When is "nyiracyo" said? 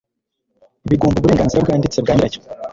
2.15-2.39